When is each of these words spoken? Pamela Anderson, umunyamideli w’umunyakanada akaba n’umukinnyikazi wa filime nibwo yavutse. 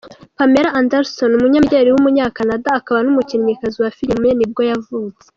Pamela 0.37 0.69
Anderson, 0.79 1.31
umunyamideli 1.37 1.89
w’umunyakanada 1.91 2.69
akaba 2.79 2.99
n’umukinnyikazi 3.01 3.77
wa 3.83 3.91
filime 3.97 4.29
nibwo 4.35 4.61
yavutse. 4.71 5.27